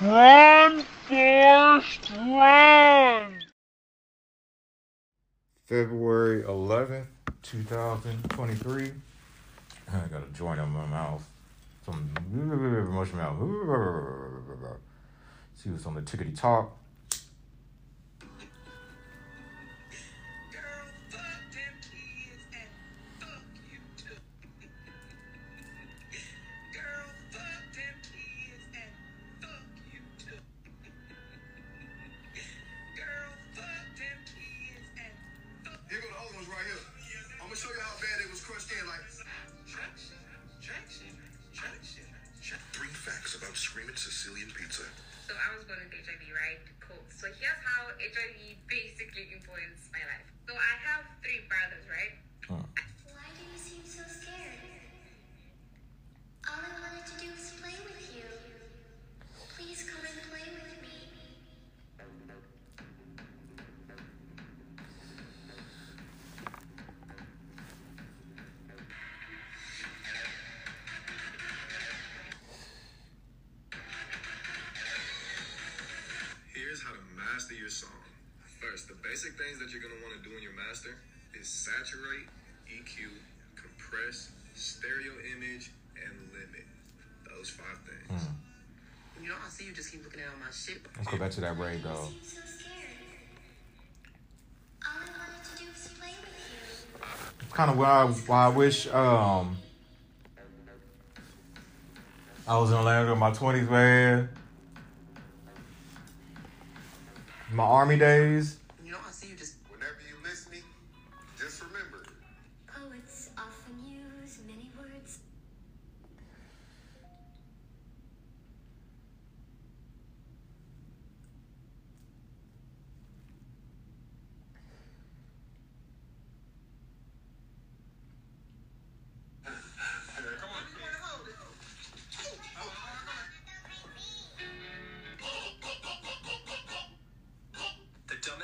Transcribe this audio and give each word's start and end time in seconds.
Run, 0.00 0.84
Forrest, 1.08 2.12
run! 2.12 3.42
February 5.64 6.44
11th, 6.44 7.06
2023. 7.42 8.92
I 9.92 9.98
got 10.06 10.22
a 10.22 10.32
joint 10.32 10.60
in 10.60 10.68
my 10.68 10.86
mouth. 10.86 11.28
Some 11.84 12.10
motion 12.92 13.16
mouth. 13.16 13.40
See 15.56 15.70
what's 15.70 15.84
on 15.84 15.94
the 15.94 16.02
tickety 16.02 16.38
talk. 16.38 16.78
Screaming 43.78 43.94
Sicilian 43.94 44.50
pizza. 44.58 44.82
So 45.30 45.38
I 45.38 45.54
was 45.54 45.62
born 45.62 45.78
with 45.78 45.94
HIV, 45.94 46.26
right? 46.34 46.58
Cool. 46.82 46.98
So 47.14 47.30
here's 47.38 47.62
how 47.62 47.94
HIV 47.94 48.58
basically 48.66 49.30
influenced 49.30 49.77
master 77.18 77.54
your 77.54 77.68
song. 77.68 77.90
First, 78.60 78.88
the 78.88 78.94
basic 79.02 79.34
things 79.38 79.58
that 79.58 79.70
you're 79.70 79.82
gonna 79.82 80.00
want 80.02 80.22
to 80.22 80.28
do 80.28 80.36
in 80.36 80.42
your 80.42 80.54
master 80.54 80.96
is 81.38 81.48
saturate, 81.48 82.26
EQ, 82.70 83.10
compress, 83.54 84.30
stereo 84.54 85.12
image, 85.34 85.70
and 85.94 86.14
limit. 86.32 86.66
Those 87.28 87.50
five 87.50 87.78
things. 87.86 88.22
You 89.22 89.28
know, 89.28 89.34
I 89.44 89.48
see 89.48 89.66
you 89.66 89.72
just 89.72 89.92
keep 89.92 90.04
looking 90.04 90.20
at 90.20 90.28
all 90.28 90.38
my 90.40 90.50
shit. 90.50 90.80
Let's 90.96 91.08
go 91.08 91.18
back 91.18 91.30
to 91.32 91.40
that 91.42 91.58
rave, 91.58 91.82
though. 91.82 91.90
You 91.90 92.20
seem 92.22 92.22
so 92.22 92.40
scared. 92.46 92.98
All 94.84 94.90
I 94.94 95.18
wanted 95.18 95.44
to 95.44 95.58
do 95.58 95.70
was 95.70 95.88
play 95.98 96.14
with 96.20 97.40
you. 97.42 97.54
Kind 97.54 97.70
of 97.70 97.78
why 97.78 97.88
I, 97.88 98.06
why 98.06 98.44
I 98.46 98.48
wish 98.48 98.86
um 98.88 99.56
I 102.46 102.56
was 102.58 102.70
in 102.70 102.76
Atlanta 102.76 103.12
in 103.12 103.18
my 103.18 103.30
20s, 103.30 103.68
man. 103.68 104.28
My 107.58 107.64
army 107.64 107.96
days. 107.96 108.57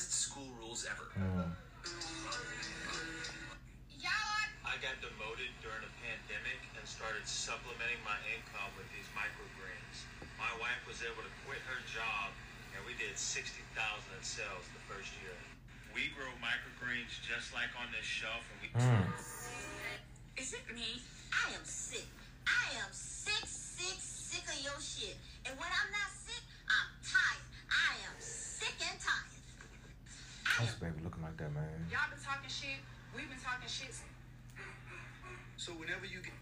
The 0.00 0.08
dumbest 0.08 0.32
school 0.32 0.48
rules 0.56 0.88
ever. 0.88 1.12
I 4.64 4.74
got 4.80 4.96
demoted 5.04 5.52
during 5.60 5.84
a 5.84 5.92
pandemic 6.00 6.56
and 6.72 6.88
started 6.88 7.28
supplementing 7.28 8.00
my 8.00 8.16
income 8.32 8.72
with 8.80 8.88
these 8.96 9.04
microgreens. 9.12 10.08
My 10.40 10.48
wife 10.56 10.80
was 10.88 11.04
able 11.04 11.20
to 11.20 11.32
quit 11.44 11.60
her 11.68 11.84
job 11.92 12.32
and 12.72 12.80
we 12.88 12.96
did 12.96 13.12
60,000 13.12 13.60
in 13.60 14.24
sales 14.24 14.64
the 14.72 14.80
first 14.88 15.12
year. 15.20 15.36
We 15.92 16.08
grow 16.16 16.32
microgreens 16.40 17.12
just 17.20 17.52
like 17.52 17.68
on 17.76 17.92
this 17.92 18.08
shelf 18.08 18.40
and 18.56 18.58
we 18.64 18.72
hmm. 18.72 19.04
Is 20.40 20.56
it 20.56 20.64
me? 20.72 21.04
I 21.28 21.52
am 21.52 21.64
sick. 21.68 22.08
I 22.48 22.80
am 22.80 22.88
sick, 22.88 23.44
sick, 23.44 24.00
sick 24.00 24.48
of 24.48 24.56
your 24.64 24.80
shit. 24.80 25.20
And 25.44 25.52
when 25.60 25.68
I'm 25.68 25.92
not 25.92 25.99
I 30.90 30.92
That's 30.92 30.98
am 30.98 31.04
baby 31.04 31.04
looking 31.04 31.22
like 31.22 31.36
that, 31.36 31.54
man. 31.54 31.86
Y'all 31.88 32.10
been 32.10 32.18
talking 32.18 32.50
shit. 32.50 32.82
We've 33.14 33.28
been 33.28 33.38
talking 33.38 33.68
shit. 33.68 33.94
so 35.56 35.72
whenever 35.72 36.04
you 36.04 36.18
get 36.18 36.32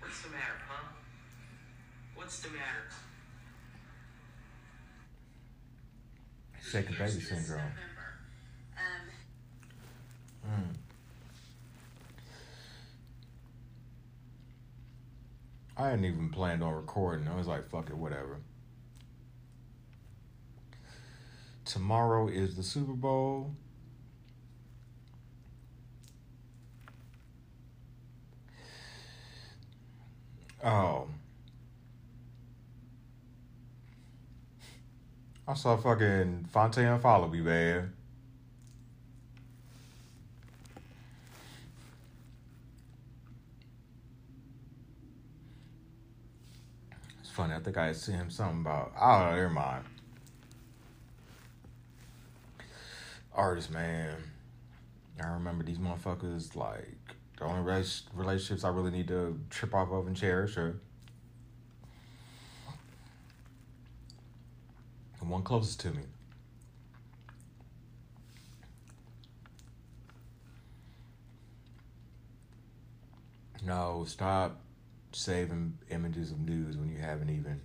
What's 0.00 0.22
the 0.22 0.28
matter, 0.30 0.62
huh? 0.68 0.88
What's 2.14 2.40
the 2.40 2.50
matter? 2.50 2.86
Second 6.60 6.98
baby 6.98 7.20
syndrome. 7.20 7.60
Um, 10.44 10.68
I 15.76 15.88
hadn't 15.90 16.04
even 16.04 16.28
planned 16.28 16.62
on 16.62 16.74
recording. 16.74 17.26
I 17.26 17.36
was 17.36 17.48
like, 17.48 17.68
fuck 17.68 17.90
it, 17.90 17.96
whatever. 17.96 18.38
Tomorrow 21.72 22.28
is 22.28 22.54
the 22.54 22.62
Super 22.62 22.92
Bowl. 22.92 23.50
Oh. 30.62 31.08
I 35.48 35.54
saw 35.54 35.78
fucking 35.78 36.48
Fontaine 36.52 36.98
follow 36.98 37.28
me, 37.28 37.40
man. 37.40 37.94
It's 47.20 47.30
funny. 47.30 47.54
I 47.54 47.60
think 47.60 47.78
I 47.78 47.92
seen 47.92 48.16
him 48.16 48.30
something 48.30 48.60
about. 48.60 48.92
Oh, 49.00 49.30
never 49.30 49.48
mind. 49.48 49.84
Artist, 53.34 53.70
man. 53.70 54.16
I 55.22 55.26
remember 55.28 55.64
these 55.64 55.78
motherfuckers 55.78 56.54
like 56.56 56.96
the 57.38 57.44
only 57.44 57.62
rela- 57.70 58.02
relationships 58.14 58.64
I 58.64 58.68
really 58.70 58.90
need 58.90 59.08
to 59.08 59.38
trip 59.50 59.74
off 59.74 59.90
of 59.90 60.06
and 60.06 60.16
cherish 60.16 60.56
are 60.56 60.78
the 65.18 65.24
one 65.24 65.42
closest 65.42 65.80
to 65.80 65.90
me. 65.90 66.02
No, 73.64 74.04
stop 74.08 74.60
saving 75.12 75.78
images 75.90 76.32
of 76.32 76.40
news 76.40 76.76
when 76.76 76.88
you 76.90 76.98
haven't 76.98 77.30
even. 77.30 77.60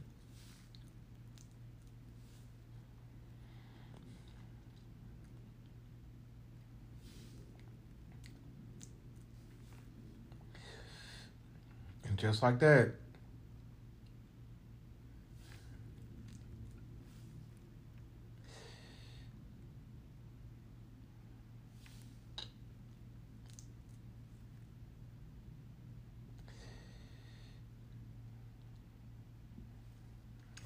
And 12.05 12.15
just 12.27 12.43
like 12.43 12.59
that, 12.59 12.91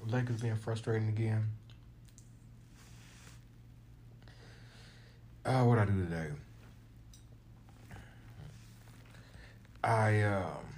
Lakers 0.06 0.40
being 0.42 0.56
frustrating 0.56 1.08
again. 1.08 1.46
Uh, 5.44 5.62
what 5.64 5.78
I 5.78 5.84
do 5.84 5.92
today? 6.04 6.28
I 9.84 10.22
um 10.22 10.71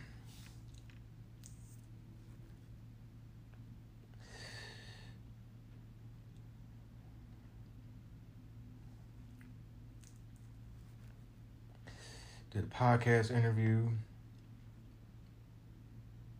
Did 12.55 12.63
a 12.63 12.67
podcast 12.69 13.33
interview. 13.33 13.89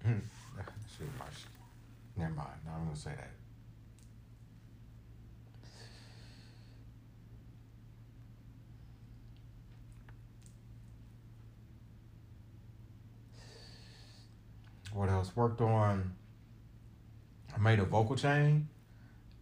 Hmm. 0.05 0.19
Never 2.17 2.33
mind. 2.35 2.49
I'm 2.73 2.85
gonna 2.85 2.95
say 2.95 3.11
that. 3.11 3.31
What 14.93 15.09
else? 15.09 15.35
Worked 15.35 15.61
on. 15.61 16.15
I 17.53 17.59
made 17.59 17.81
a 17.81 17.85
vocal 17.85 18.15
chain, 18.15 18.69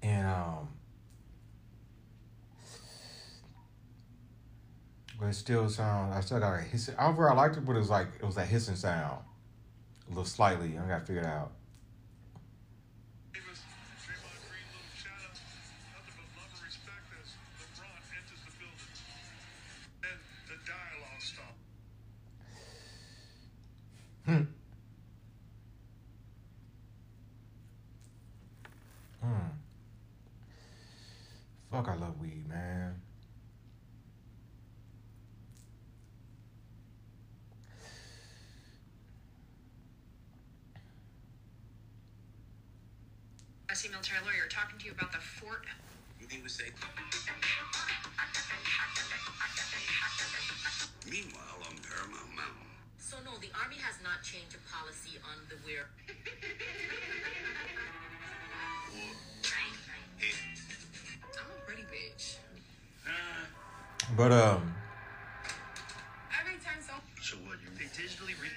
and 0.03 0.27
um, 0.27 0.69
it 5.33 5.37
still 5.37 5.67
sounds. 5.67 6.15
I 6.15 6.21
still 6.21 6.41
got 6.41 6.59
a 6.59 6.61
hissing. 6.61 6.95
However, 6.99 7.31
I 7.31 7.35
liked 7.35 7.57
it, 7.57 7.65
but 7.65 7.75
it 7.75 7.79
was 7.79 7.89
like 7.89 8.09
it 8.21 8.25
was 8.25 8.35
that 8.35 8.47
hissing 8.47 8.77
sound, 8.77 9.21
a 10.07 10.11
little 10.11 10.27
slightly. 10.27 10.79
I 10.79 10.87
got 10.87 11.01
to 11.01 11.07
figure 11.07 11.23
it 11.23 11.27
out. 11.27 11.53
Hmm. 24.27 24.43
Hmm. 29.21 29.49
Fuck, 31.71 31.89
I 31.89 31.95
love 31.97 32.21
weed, 32.21 32.47
man. 32.49 33.01
Jesse 43.73 43.89
military 43.89 44.21
lawyer 44.21 44.45
talking 44.51 44.79
to 44.79 44.85
you 44.85 44.93
about 44.93 45.13
the 45.13 45.19
Fort. 45.19 45.65
He 46.29 46.43
would 46.43 46.51
say. 46.51 46.65
Meanwhile, 51.09 51.57
on 51.65 51.81
Paramount 51.81 52.37
Mountain. 52.37 52.69
So 52.99 53.17
no, 53.25 53.33
the 53.41 53.49
army 53.57 53.77
has 53.81 53.97
not 54.05 54.21
changed 54.23 54.53
a 54.53 54.61
policy 54.69 55.17
on 55.25 55.41
the 55.49 55.57
wear. 55.65 55.89
I'm 61.33 61.49
a 61.49 61.61
pretty 61.65 61.89
bitch. 61.89 62.37
But 64.15 64.33
um, 64.33 64.75
Every 66.39 66.61
time 66.61 66.77
so. 66.85 66.93
So 67.23 67.37
what? 67.49 67.57
You 67.65 67.71
digitally 67.89 68.37
read 68.37 68.53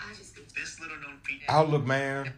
I 0.00 0.12
just 0.14 0.34
this 0.56 0.80
little 0.80 0.96
known 0.96 1.18
feat. 1.22 1.42
Outlook, 1.48 1.86
man. 1.86 2.32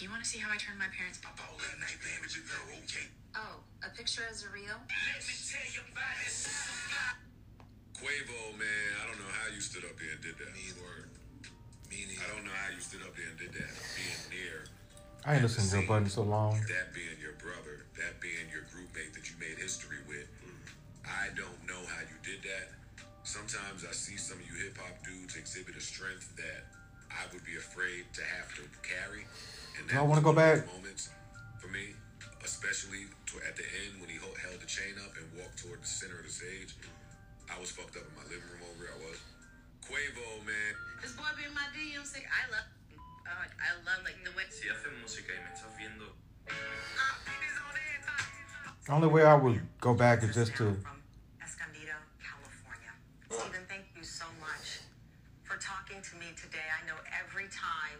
You 0.00 0.08
want 0.08 0.24
to 0.24 0.28
see 0.28 0.40
how 0.40 0.48
I 0.48 0.56
turned 0.56 0.80
my 0.80 0.88
parents. 0.88 1.20
All 1.24 1.36
that 1.36 1.76
night, 1.76 2.00
man, 2.00 2.18
with 2.24 2.32
your 2.32 2.44
girl, 2.48 2.64
okay. 2.84 3.06
Oh, 3.36 3.60
a 3.84 3.90
picture 3.92 4.24
as 4.28 4.44
a 4.44 4.50
real? 4.50 4.72
Let 4.72 5.20
me 5.20 5.34
tell 5.36 5.68
you 5.68 5.84
about 5.92 6.16
this. 6.24 6.48
Quavo, 8.00 8.56
man, 8.56 8.90
I 8.96 9.04
don't 9.04 9.20
know 9.20 9.28
how 9.28 9.52
you 9.52 9.60
stood 9.60 9.84
up 9.84 9.94
there 10.00 10.16
and 10.16 10.22
did 10.24 10.40
that. 10.40 10.50
Me 10.56 10.72
word. 10.80 11.12
Me 11.92 12.08
I 12.16 12.26
don't 12.32 12.48
know 12.48 12.56
how 12.56 12.72
you 12.72 12.80
stood 12.80 13.04
up 13.04 13.12
there 13.12 13.28
and 13.28 13.36
did 13.36 13.52
that. 13.52 13.72
Being 13.92 14.24
near 14.32 14.64
I 15.26 15.36
ain't 15.36 15.44
listened 15.44 15.68
to 15.68 15.84
Joe 15.84 15.86
Budden 15.86 16.08
so 16.08 16.24
long. 16.24 16.56
that 16.72 16.96
being 16.96 17.20
your 17.20 17.36
brother, 17.36 17.84
that 18.00 18.24
being 18.24 18.48
your 18.48 18.64
groupmate 18.72 19.12
that 19.12 19.28
you 19.28 19.36
made 19.36 19.60
history 19.60 20.00
with. 20.08 20.24
Mm. 20.40 20.64
I 21.04 21.28
don't 21.36 21.60
know 21.68 21.82
how 21.92 22.00
you 22.08 22.16
did 22.24 22.40
that. 22.48 22.72
Sometimes 23.22 23.84
I 23.84 23.92
see 23.92 24.16
some 24.16 24.40
of 24.40 24.46
you 24.48 24.56
hip 24.64 24.80
hop 24.80 24.96
dudes 25.04 25.36
exhibit 25.36 25.76
a 25.76 25.80
strength 25.80 26.32
that 26.40 26.72
I 27.12 27.28
would 27.34 27.44
be 27.44 27.60
afraid 27.60 28.08
to 28.16 28.22
have 28.24 28.48
to 28.56 28.64
carry. 28.80 29.28
And 29.78 29.88
Do 29.88 29.98
I 29.98 30.02
wanna 30.02 30.20
go 30.20 30.32
one 30.32 30.38
of 30.38 30.64
back? 30.64 30.66
Moments 30.74 31.10
for 31.60 31.68
me, 31.68 31.94
especially 32.44 33.06
to, 33.26 33.34
at 33.46 33.56
the 33.56 33.64
end 33.86 34.00
when 34.00 34.08
he 34.10 34.16
ho- 34.16 34.34
held 34.42 34.60
the 34.60 34.66
chain 34.66 34.94
up 35.04 35.12
and 35.16 35.26
walked 35.38 35.58
toward 35.62 35.82
the 35.82 35.86
center 35.86 36.18
of 36.18 36.26
the 36.26 36.32
stage. 36.32 36.74
I 37.50 37.58
was 37.58 37.70
fucked 37.70 37.96
up 37.96 38.04
in 38.06 38.14
my 38.14 38.22
living 38.30 38.46
room 38.50 38.62
over 38.70 38.84
here. 38.86 38.94
I 38.94 38.98
was. 39.10 39.18
Quavo, 39.82 40.46
man. 40.46 40.72
This 41.02 41.12
boy 41.18 41.26
be 41.36 41.44
in 41.44 41.54
my 41.54 41.66
DM 41.74 42.06
saying, 42.06 42.26
I 42.30 42.46
love. 42.52 42.68
Uh, 43.26 43.46
I 43.46 43.70
love 43.82 44.02
like 44.06 44.18
the 44.22 44.30
way. 44.38 44.46
Si 44.50 44.68
haces 44.68 44.92
música 45.02 45.34
y 45.34 45.40
me 45.42 45.50
estás 45.50 45.74
viendo. 45.78 46.14
The 48.86 48.92
only 48.92 49.08
way 49.08 49.22
I 49.24 49.34
would 49.34 49.60
go 49.80 49.94
back 49.94 50.22
is 50.22 50.34
just 50.34 50.54
to. 50.56 50.74
Escondido, 51.42 51.94
California. 52.18 52.90
Stephen, 53.30 53.62
thank 53.68 53.86
you 53.96 54.02
so 54.02 54.24
much 54.40 54.80
for 55.42 55.56
talking 55.58 56.02
to 56.02 56.16
me 56.16 56.26
today. 56.34 56.66
I 56.70 56.86
know 56.86 56.98
every 57.22 57.46
time 57.50 57.98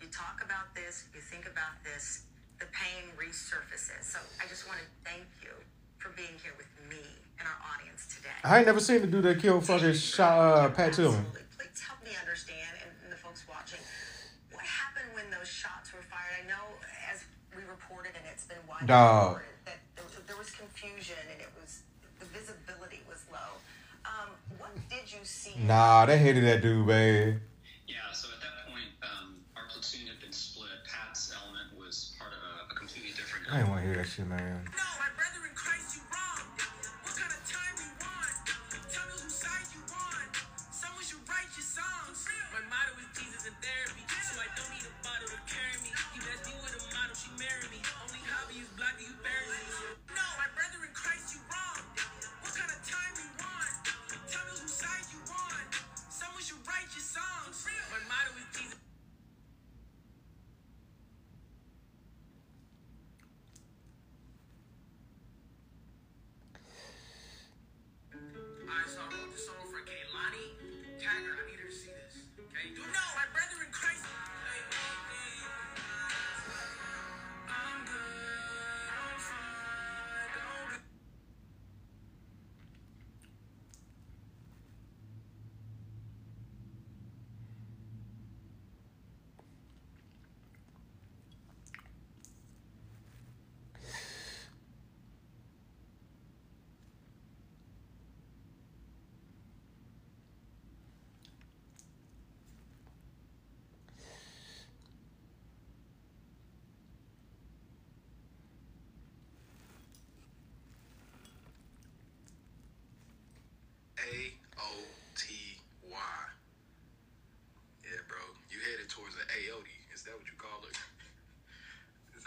you 0.00 0.08
talk 0.08 0.42
about 0.44 0.74
this, 0.74 1.04
you 1.14 1.20
think 1.20 1.46
about 1.46 1.74
this, 1.84 2.24
the 2.58 2.66
pain 2.72 3.10
resurfaces. 3.18 4.04
So 4.04 4.18
I 4.42 4.46
just 4.48 4.66
want 4.66 4.78
to 4.80 4.86
thank 5.04 5.26
you 5.42 5.50
for 5.98 6.10
being 6.16 6.34
here 6.42 6.54
with 6.56 6.68
me 6.88 7.02
and 7.38 7.46
our 7.46 7.58
audience 7.74 8.06
today. 8.14 8.34
I 8.44 8.58
ain't 8.58 8.66
never 8.66 8.80
seen 8.80 9.00
the 9.00 9.06
dude 9.06 9.22
that 9.24 9.40
killed 9.40 9.64
fucking 9.66 9.94
shot 9.94 10.38
uh, 10.38 10.68
Pat 10.70 10.92
Tillman. 10.94 11.18
Absolutely. 11.22 11.46
Please 11.58 11.80
help 11.82 12.00
me 12.04 12.10
understand, 12.18 12.74
and, 12.82 12.90
and 13.04 13.10
the 13.12 13.16
folks 13.18 13.42
watching, 13.48 13.78
what 14.54 14.64
happened 14.66 15.10
when 15.14 15.26
those 15.30 15.46
shots 15.48 15.92
were 15.94 16.02
fired. 16.02 16.42
I 16.42 16.48
know, 16.48 16.64
as 17.10 17.24
we 17.54 17.62
reported, 17.66 18.12
and 18.18 18.26
it's 18.30 18.44
been 18.46 18.58
widely 18.68 18.86
Dog. 18.88 19.38
reported, 19.42 19.54
that 19.66 19.78
there, 19.94 20.04
was- 20.06 20.22
there 20.26 20.38
was 20.38 20.50
confusion 20.50 21.18
and 21.30 21.40
it 21.42 21.50
was 21.58 21.82
the 22.18 22.26
visibility 22.34 23.02
was 23.08 23.22
low. 23.30 23.58
Um, 24.06 24.30
what 24.58 24.70
did 24.90 25.06
you 25.12 25.18
see? 25.22 25.54
Nah, 25.58 26.06
they 26.06 26.18
hated 26.18 26.44
that 26.44 26.62
dude, 26.62 26.86
man. 26.86 27.40
I 33.50 33.58
didn't 33.58 33.70
want 33.70 33.82
to 33.82 33.86
hear 33.88 33.96
that 33.96 34.06
shit, 34.06 34.26
man. 34.26 34.60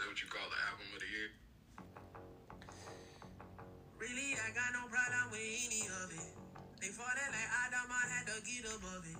That 0.02 0.08
what 0.08 0.20
you 0.20 0.28
call 0.28 0.48
the 0.50 0.58
album 0.66 0.86
of 0.94 1.00
the 1.00 1.06
year? 1.06 1.30
Really, 3.98 4.34
I 4.34 4.50
got 4.50 4.74
no 4.74 4.88
problem 4.90 5.30
with 5.30 5.40
any 5.40 5.86
of 5.86 6.10
it. 6.10 6.34
They 6.80 6.88
fought 6.88 7.14
like 7.14 7.50
Adam, 7.66 7.86
I 7.86 8.02
had 8.10 8.26
to 8.26 8.42
get 8.42 8.66
above 8.66 9.06
it. 9.06 9.16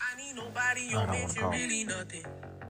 I 0.00 0.16
need 0.16 0.36
nobody, 0.36 0.88
I 0.88 0.90
your 0.90 1.06
bitch, 1.06 1.42
wanna 1.42 1.56
really 1.56 1.84
nothing. 1.84 2.24